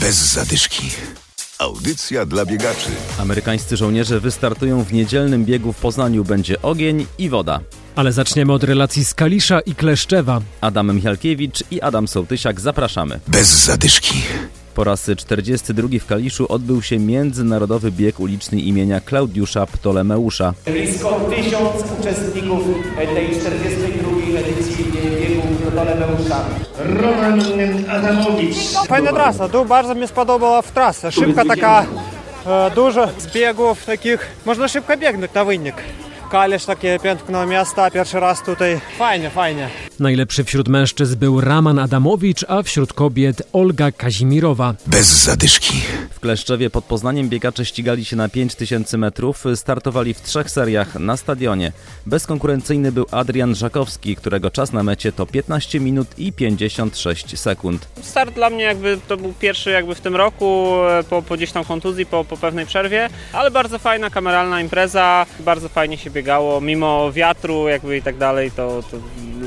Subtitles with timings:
[0.00, 0.90] Bez zadyszki.
[1.58, 2.90] Audycja dla biegaczy.
[3.18, 6.24] Amerykańscy żołnierze wystartują w niedzielnym biegu w Poznaniu.
[6.24, 7.60] Będzie ogień i woda.
[7.96, 10.40] Ale zaczniemy od relacji z Kalisza i Kleszczewa.
[10.60, 13.20] Adam Michalkiewicz i Adam Sołtysiak zapraszamy.
[13.28, 14.22] Bez zadyszki.
[14.74, 20.54] Po raz 42 w Kaliszu odbył się międzynarodowy bieg uliczny imienia Klaudiusza Ptolemeusza.
[20.66, 22.62] Blisko tysiąc uczestników
[22.96, 25.37] tej 42 edycji biegu
[25.70, 26.38] Ptolemeusza.
[26.78, 27.40] Roman
[27.90, 28.56] Adamowicz.
[28.88, 31.10] Fajna trasa, tu bardzo mi spodobała w trasa.
[31.10, 31.86] Szybka taka,
[32.46, 35.74] e, dużo zbiegów takich, można szybko biegnąć na wynik.
[36.30, 38.80] Kalisz takie piękne miasta, pierwszy raz tutaj.
[38.98, 39.68] Fajnie, fajnie.
[40.00, 44.74] Najlepszy wśród mężczyzn był Raman Adamowicz, a wśród kobiet Olga Kazimirowa.
[44.86, 45.82] Bez zadyszki.
[46.10, 51.16] W Kleszczewie pod Poznaniem biegacze ścigali się na 5000 metrów, startowali w trzech seriach na
[51.16, 51.72] stadionie.
[52.06, 57.88] Bezkonkurencyjny był Adrian Żakowski, którego czas na mecie to 15 minut i 56 sekund.
[58.02, 61.52] Start dla mnie jakby to był pierwszy jakby w tym roku, e, po, po gdzieś
[61.52, 66.17] tam kontuzji, po, po pewnej przerwie, ale bardzo fajna, kameralna impreza, bardzo fajnie się biegało,
[66.60, 68.96] mimo wiatru jakby i tak dalej, to, to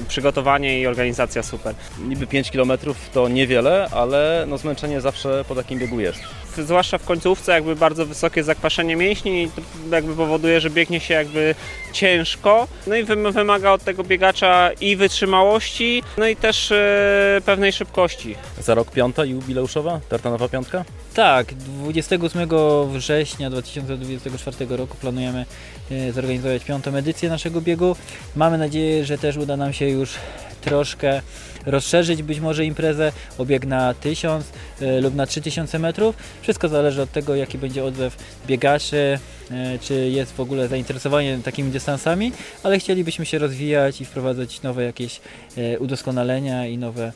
[0.07, 1.75] przygotowanie i organizacja super.
[2.07, 2.71] Niby 5 km
[3.13, 6.40] to niewiele, ale no zmęczenie zawsze po takim biegu jest.
[6.57, 9.61] Zwłaszcza w końcówce jakby bardzo wysokie zakwaszenie mięśni i to
[9.95, 11.55] jakby powoduje, że biegnie się jakby
[11.93, 17.71] ciężko, no i wym- wymaga od tego biegacza i wytrzymałości, no i też e, pewnej
[17.71, 18.35] szybkości.
[18.61, 20.85] Za rok piąta jubileuszowa, tartanowa piątka?
[21.13, 22.49] Tak, 28
[22.91, 25.45] września 2024 roku planujemy
[25.91, 27.95] e, zorganizować piątą edycję naszego biegu.
[28.35, 30.13] Mamy nadzieję, że też uda nam się już
[30.61, 31.21] troszkę
[31.65, 36.15] rozszerzyć być może imprezę o bieg na 1000 e, lub na 3000 metrów.
[36.41, 39.19] Wszystko zależy od tego, jaki będzie odzew biegaczy,
[39.51, 42.31] e, czy jest w ogóle zainteresowanie takimi dystansami,
[42.63, 45.21] ale chcielibyśmy się rozwijać i wprowadzać nowe jakieś
[45.57, 47.11] e, udoskonalenia i nowe,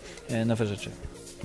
[0.45, 0.89] nowe rzeczy.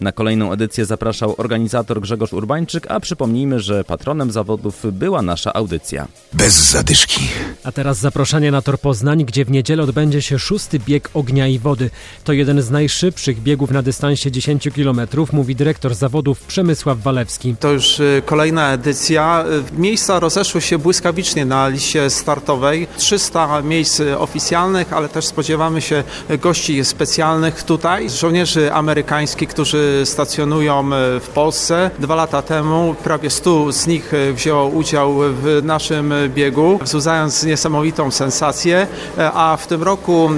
[0.00, 6.08] Na kolejną edycję zapraszał organizator Grzegorz Urbańczyk, a przypomnijmy, że patronem zawodów była nasza audycja.
[6.32, 7.20] Bez zadyszki.
[7.64, 11.58] A teraz zaproszenie na Tor Poznań, gdzie w niedzielę odbędzie się szósty bieg ognia i
[11.58, 11.90] wody.
[12.24, 15.00] To jeden z najszybszych biegów na dystansie 10 km,
[15.32, 17.54] mówi dyrektor zawodów Przemysław Walewski.
[17.60, 19.44] To już y, kolejna edycja.
[19.76, 22.86] Y, Miejsca rozeszły się błyskawicznie na liście startowej.
[22.96, 26.04] 300 miejsc oficjalnych, ale też spodziewamy się
[26.42, 28.10] gości specjalnych tutaj.
[28.10, 31.90] Żołnierzy amerykańskich, którzy stacjonują y, w Polsce.
[31.98, 38.10] Dwa lata temu prawie 100 z nich y, wzięło udział w naszym biegu, wzbudzając niesamowitą
[38.10, 38.86] sensację.
[39.34, 40.30] A w tym roku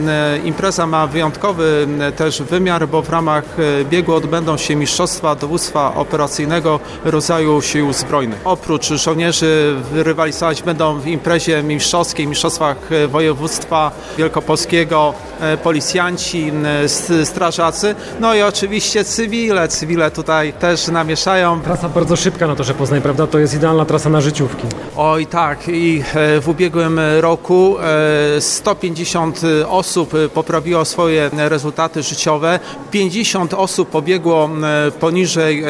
[0.45, 3.45] impreza ma wyjątkowy też wymiar, bo w ramach
[3.91, 8.41] biegu odbędą się mistrzostwa dowództwa operacyjnego rodzaju sił zbrojnych.
[8.45, 15.32] Oprócz żołnierzy rywalizować będą w imprezie mistrzowskiej, mistrzostwach e, województwa wielkopolskiego, e,
[15.63, 19.69] policjanci, m, s- strażacy, no i oczywiście cywile.
[19.69, 21.61] Cywile tutaj też namieszają.
[21.61, 23.27] Trasa bardzo szybka na Torze Poznań, prawda?
[23.27, 24.67] To jest idealna trasa na życiówki.
[24.97, 27.77] Oj tak, i e, w ubiegłym roku
[28.37, 32.61] e, 150 osób e, poprawiło swoje rezultaty życiowe,
[32.91, 34.51] 50 osób pobiegło
[34.87, 35.67] e, poniżej e,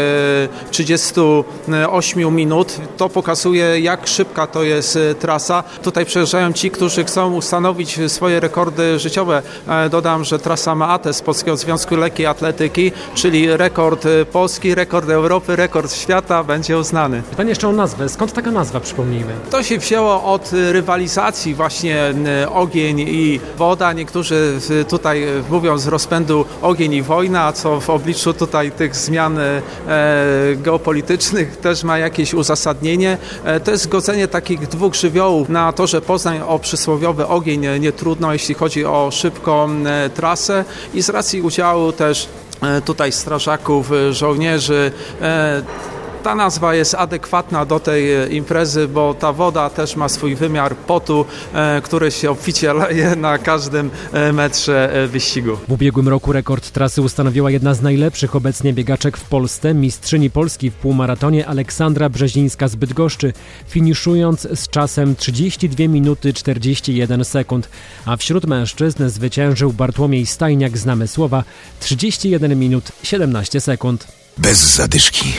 [0.70, 2.76] 38 minut.
[2.96, 5.64] To pokazuje, jak szybka to jest e, trasa.
[5.82, 9.42] Tutaj przejeżdżają ci, którzy chcą ustanowić swoje rekordy życiowe.
[9.68, 15.08] E, Dodam, że trasa ma atest Polskiego Związku Lekkiej Atletyki, czyli rekord e, Polski, rekord
[15.10, 17.22] Europy, rekord świata będzie uznany.
[17.30, 18.08] Pytanie jeszcze o nazwę.
[18.08, 19.32] Skąd taka nazwa, przypomnijmy?
[19.50, 23.92] To się wzięło od rywalizacji właśnie y, ogień i woda.
[23.92, 24.58] Niektórzy
[24.88, 29.62] tutaj mówią z rozpędu ogień i wojna, co w obliczu tutaj tych zmian e,
[30.56, 33.18] geopolitycznych też ma jakieś uzasadnienie.
[33.44, 37.80] E, To jest zgodzenie takich dwóch żywiołów na to, że Poznań o przysłowiowy ogień e,
[37.80, 39.51] nie trudno, jeśli chodzi o szybką
[39.86, 40.64] e, trasę
[40.94, 42.28] i z racji udziału też
[42.62, 44.92] e, tutaj strażaków, e, żołnierzy,
[46.22, 50.76] ta nazwa jest adekwatna do tej e, imprezy, bo ta woda też ma swój wymiar
[50.76, 51.24] potu,
[51.54, 55.56] e, który się obficie leje na każdym e, metrze wyścigu.
[55.68, 60.70] W ubiegłym roku rekord trasy ustanowiła jedna z najlepszych obecnie biegaczek w Polsce, mistrzyni Polski
[60.70, 63.32] w półmaratonie Aleksandra Brzezińska z Bydgoszczy,
[63.68, 67.68] finiszując z czasem 32 minuty 41 sekund,
[68.06, 71.44] a wśród mężczyzn zwyciężył Bartłomiej Stajniak z Namysłowa
[71.80, 74.06] 31 minut 17 sekund.
[74.38, 75.32] Bez zadyszki.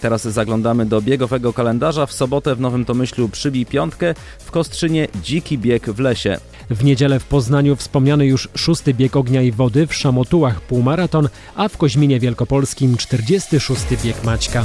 [0.00, 2.06] Teraz zaglądamy do biegowego kalendarza.
[2.06, 6.38] W sobotę w Nowym Tomyślu przybij piątkę, w Kostrzynie dziki bieg w lesie.
[6.70, 11.68] W niedzielę w Poznaniu wspomniany już szósty bieg ognia i wody, w Szamotułach półmaraton, a
[11.68, 14.64] w Koźminie Wielkopolskim 46 bieg Maćka.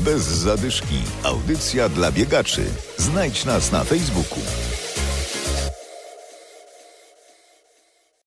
[0.00, 0.96] Bez zadyszki.
[1.22, 2.62] Audycja dla biegaczy.
[2.98, 4.40] Znajdź nas na Facebooku.